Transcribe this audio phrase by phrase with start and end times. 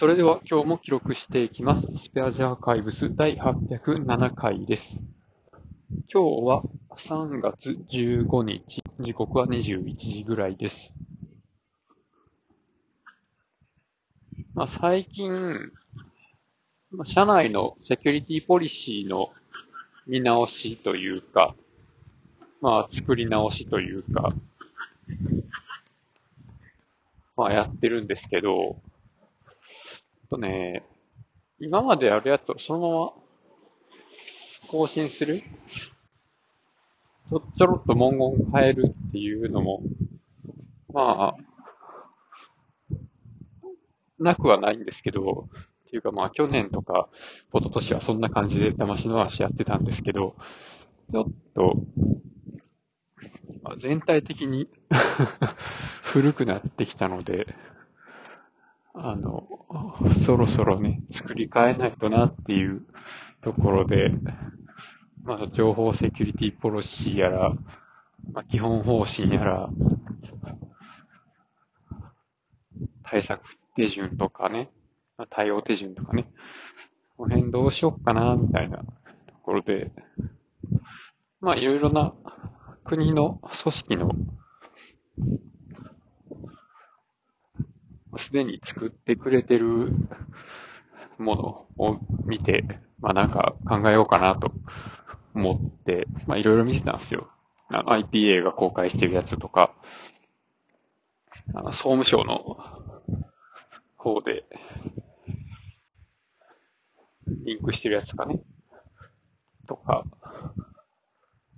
[0.00, 1.86] それでは今日も記録していきます。
[1.98, 5.02] スペアジアーカイブス第807回です。
[6.10, 6.62] 今日は
[6.96, 10.94] 3月15日、時刻は21時ぐらいです。
[14.54, 15.70] まあ、最近、
[16.92, 19.28] まあ、社内のセキュリティポリシーの
[20.06, 21.54] 見直しというか、
[22.62, 24.32] まあ、作り直しというか、
[27.36, 28.78] まあ、やってるんですけど、
[30.30, 30.84] とね、
[31.58, 33.12] 今まであるやつをそのまま
[34.68, 35.42] 更新する？
[37.28, 39.82] ちょ、ちょろっと文言変えるっていうのも、
[40.92, 42.96] まあ、
[44.20, 45.48] なくはないんですけど、
[45.88, 47.08] っていうかまあ去年とか、
[47.52, 50.36] 一昨年はそんな感じで騙しの足やってたんですけど、
[51.12, 51.24] ちょっ
[51.54, 51.76] と、
[53.64, 54.68] あ、全体的に
[56.02, 57.48] 古くなってきたので、
[58.94, 59.46] あの、
[60.24, 62.84] そろそろね、作り変えないとなっていう
[63.42, 64.12] ところで、
[65.22, 67.50] まあ、情報セキュリティポリシーやら、
[68.32, 69.70] まあ、基本方針やら、
[73.04, 73.42] 対策
[73.76, 74.70] 手順とかね、
[75.16, 76.30] まあ対応手順とかね、
[77.16, 78.84] この辺どうしよっかな、みたいなと
[79.42, 79.92] ころで、
[81.40, 82.14] まあ、いろいろな
[82.84, 84.10] 国の組織の
[88.30, 89.92] すでに作ってくれてる
[91.18, 92.64] ものを見て、
[93.00, 94.52] まあなんか考えようかなと
[95.34, 97.28] 思って、まあいろいろ見てたんですよ。
[97.70, 99.74] IPA が公開してるやつとか、
[101.54, 102.56] あの総務省の
[103.96, 104.44] 方で
[107.26, 108.40] リンクしてるやつかね。
[109.66, 110.04] とか、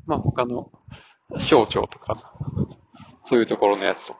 [0.06, 0.72] まあ他の
[1.38, 2.32] 省庁とか、
[3.26, 4.16] そういうところのやつと。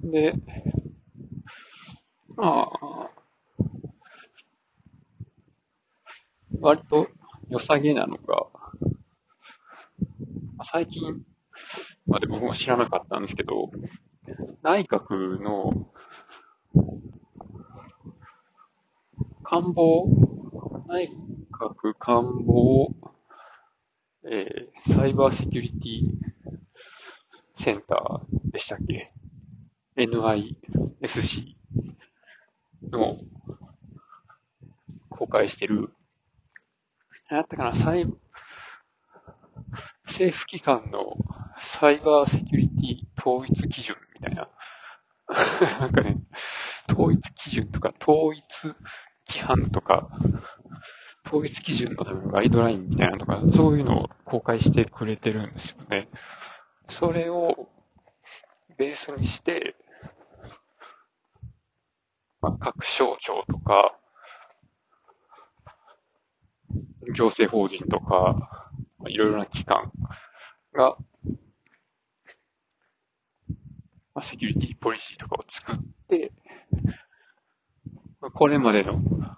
[0.00, 0.34] で、
[2.36, 3.10] まあ、
[6.60, 7.08] 割と
[7.50, 8.46] 良さげなのが、
[10.72, 11.22] 最近
[12.06, 13.70] まで僕も知らなかったんですけど、
[14.62, 15.90] 内閣の
[19.42, 20.06] 官房、
[20.88, 21.10] 内
[21.52, 22.94] 閣官房、
[24.24, 29.12] えー、サイバーセキュリティセンターでしたっけ
[29.96, 31.61] ?NISC
[32.92, 33.18] の
[35.10, 35.90] 公開してる、
[37.30, 38.06] なんやったかな、サイ、
[40.06, 41.16] 政府機関の
[41.58, 44.48] サイバーセキュリティ統一基準みたいな。
[45.80, 46.18] なんかね、
[46.90, 48.44] 統一基準とか統一
[49.28, 50.08] 規範とか、
[51.26, 56.08] 統一基準のためのガイドラインみたいなとか、そういうのを公開してくれてるんですよね。
[56.88, 57.70] それを
[58.76, 59.76] ベースにして、
[62.42, 63.96] まあ、各省庁とか、
[67.14, 68.68] 行政法人とか、
[69.06, 69.92] いろいろな機関
[70.72, 70.96] が、
[74.14, 75.76] まあ、セキュリティポリシーとかを作っ
[76.08, 76.32] て、
[78.20, 79.36] まあこれまでの、ま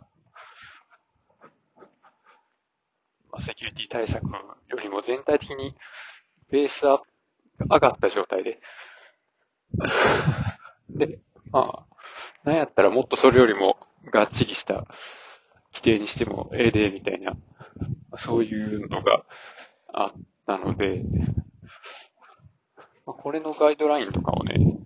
[3.33, 5.75] あ、セキュリティ対策よりも全体的に
[6.51, 7.03] ベースが
[7.71, 8.61] 上がった状態で、
[10.89, 11.19] で、
[11.51, 11.94] まあ、
[12.45, 13.79] なんやったらもっとそれよりも
[14.13, 14.87] がっちりした
[15.73, 17.37] 規定にしてもええで、みたいな、
[18.19, 19.25] そういうのが
[19.93, 20.13] あっ
[20.47, 21.03] たので、
[23.07, 24.79] まあ、これのガイドラインとかをね、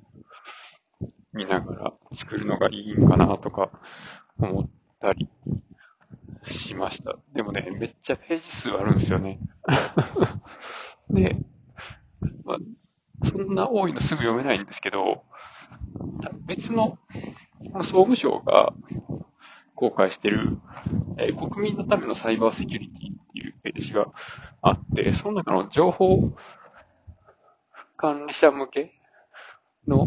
[1.33, 3.71] 見ながら作るのがいいんかなとか
[4.39, 4.69] 思っ
[5.01, 5.29] たり
[6.47, 7.17] しました。
[7.35, 9.41] でもね、めっちゃページ数あるんですよね。
[11.11, 11.37] で、
[12.45, 12.59] まあ、
[13.25, 15.25] そんな多いのすぐ読めないんですけど、
[16.47, 16.99] 別の
[17.59, 18.73] この総務省が
[19.75, 20.59] 公開している、
[21.19, 24.07] えー国民のためのサイバーセキュリティっていうページが
[24.63, 26.33] あって、その中の情報
[27.97, 28.93] 管理者向け
[29.87, 30.07] の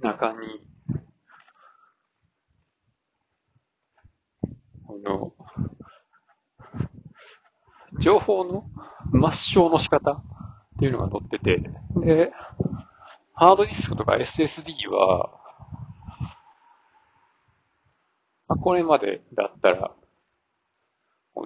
[0.00, 0.66] 中に、
[4.86, 5.32] この、
[8.00, 8.64] 情報の
[9.12, 10.22] 抹消の仕方っ
[10.78, 12.32] ていうのが載ってて、で、
[13.34, 15.43] ハードディスクとか SSD は、
[18.48, 19.90] まあ、これまでだったら、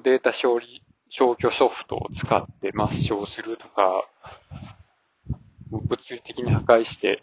[0.03, 4.05] データ処理、消去ソフトを使って抹消するとか、
[5.71, 7.23] 物理的に破壊して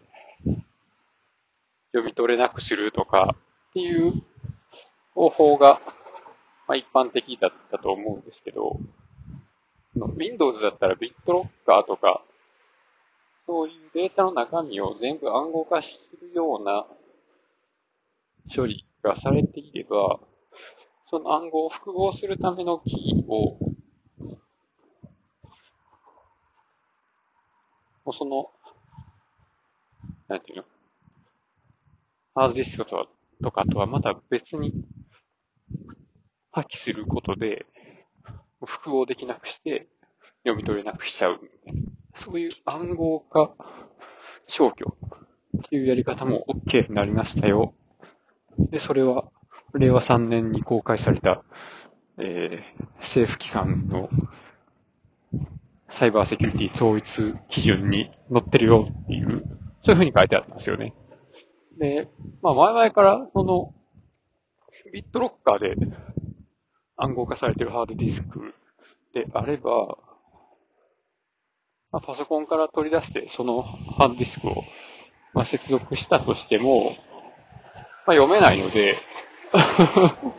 [1.92, 3.36] 読み取れなくするとか
[3.70, 4.14] っていう
[5.14, 5.82] 方法が、
[6.68, 8.80] まあ、一般的だったと思うんですけど、
[9.96, 12.22] Windows だったら BitLocker とか、
[13.46, 16.86] そういうデータの中身を全部暗号化するような
[18.54, 20.20] 処理がされていれば、
[21.10, 23.60] その暗号を複合するためのキーを、
[28.04, 28.52] もうその、
[30.28, 30.64] なんていうの？
[32.34, 33.08] ハードディスクと
[33.42, 34.74] とかとはまた別に
[36.52, 37.66] 破棄することで、
[38.66, 39.88] 複合できなくして、
[40.44, 41.40] 読み取れなくしちゃう。
[42.16, 43.54] そういう暗号化
[44.48, 44.98] 消去
[45.58, 47.74] っていうやり方も OK になりましたよ。
[48.58, 49.26] で、それは、
[49.74, 51.44] 令和3年に公開された、
[52.18, 54.10] えー、政府機関の
[55.90, 59.44] サイバーセキュリティ統一基準に載ってるよっていう、
[59.84, 60.94] そういうふうに書いてあったんですよね。
[61.78, 62.10] で、
[62.42, 63.74] まあ前々からその、
[64.92, 65.76] ビットロッカーで
[66.98, 68.54] 暗号化されてるハードディスク
[69.14, 69.98] であれば、
[71.92, 74.64] まあ、パソコンから取り出してそのハードディスクを、
[75.34, 76.98] まあ、接続したとしても、
[78.06, 78.98] まあ、読めないので。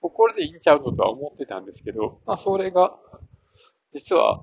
[0.00, 2.98] これでいいんちゃうのとは思ってたんですけど、まあ、それが、
[3.92, 4.42] 実は、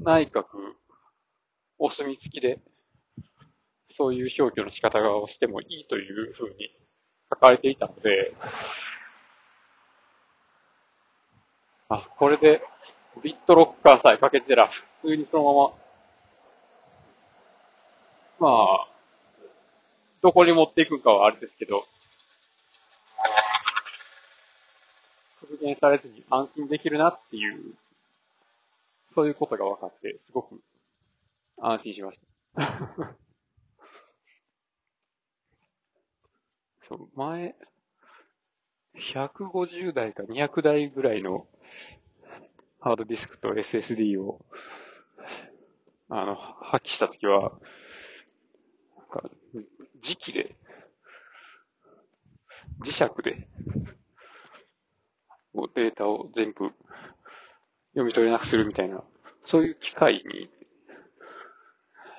[0.00, 0.44] 内閣
[1.78, 2.60] お墨付きで、
[3.92, 6.76] そういう表記の仕方をしてもいいというふうに
[7.30, 8.34] 書かれていたので、
[11.88, 12.62] あ、これで
[13.22, 15.74] ビットロッカーさえかけてたら普通にその
[18.40, 18.48] まま、ま
[18.88, 18.91] あ、
[20.22, 21.84] どこに持っていくかはあれですけど、
[25.40, 27.74] 復元されずに安心できるなっていう、
[29.14, 30.60] そういうことが分かって、すごく
[31.60, 32.20] 安心しまし
[32.54, 33.16] た。
[36.88, 37.56] そう、前、
[38.94, 41.48] 150台か200台ぐらいの
[42.80, 44.40] ハードディスクと SSD を、
[46.08, 47.58] あの、破棄したときは、
[48.98, 49.30] なんか、
[50.02, 50.56] 磁気で、
[52.84, 53.48] 磁石で、
[55.74, 56.70] データを全部
[57.92, 59.02] 読み取れなくするみたいな、
[59.44, 60.50] そういう機械に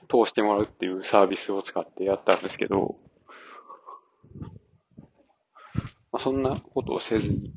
[0.10, 2.96] 通してもらうっていうサービスを使ってやったんですけど、
[6.12, 7.54] まあ、そんなことをせずに、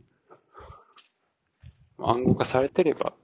[1.99, 3.14] 暗号化されてれば。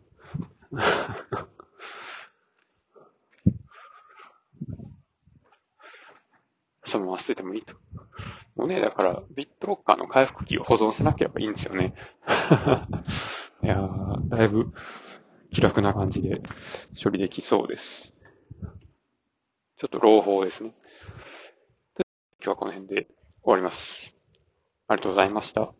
[6.92, 7.74] そのまま捨ててもいいと。
[8.54, 11.94] もうね、だから、ビットロッカーの回復機を保存せなければいいんですよね。
[13.64, 14.72] いやー、だいぶ
[15.50, 16.42] 気楽な感じで
[17.02, 18.12] 処理できそうです。
[19.78, 20.74] ちょっと朗報ですね。
[21.96, 22.04] 今
[22.44, 23.06] 日はこの辺で
[23.42, 24.14] 終わります。
[24.86, 25.72] ありがとうございました。